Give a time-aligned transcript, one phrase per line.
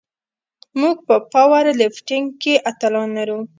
[0.79, 3.39] موږ په پاور لفټینګ کې اتلان لرو.